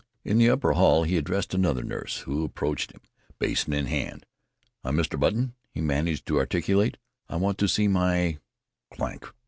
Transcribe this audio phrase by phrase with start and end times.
[0.25, 3.01] In the upper hall he addressed another nurse who approached him,
[3.37, 4.25] basin in hand.
[4.83, 5.19] "I'm Mr.
[5.19, 6.97] Button," he managed to articulate.
[7.29, 8.39] "I want to see my"
[8.95, 9.31] Clank!